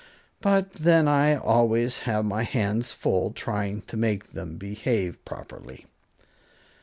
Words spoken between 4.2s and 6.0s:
them behave properly."